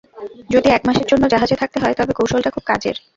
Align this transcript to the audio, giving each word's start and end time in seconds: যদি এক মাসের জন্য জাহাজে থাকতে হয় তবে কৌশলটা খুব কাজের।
যদি 0.49 0.67
এক 0.71 0.81
মাসের 0.87 1.07
জন্য 1.11 1.23
জাহাজে 1.33 1.55
থাকতে 1.61 1.77
হয় 1.79 1.95
তবে 1.99 2.13
কৌশলটা 2.15 2.49
খুব 2.55 2.63
কাজের। 2.67 2.95